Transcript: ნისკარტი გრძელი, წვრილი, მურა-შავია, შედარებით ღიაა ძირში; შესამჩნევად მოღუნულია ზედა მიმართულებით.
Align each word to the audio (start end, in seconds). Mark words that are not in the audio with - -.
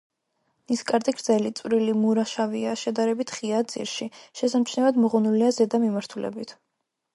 ნისკარტი 0.69 1.13
გრძელი, 1.17 1.51
წვრილი, 1.59 1.93
მურა-შავია, 2.05 2.73
შედარებით 2.85 3.35
ღიაა 3.37 3.67
ძირში; 3.75 4.09
შესამჩნევად 4.41 5.01
მოღუნულია 5.05 5.55
ზედა 5.61 5.85
მიმართულებით. 5.87 6.59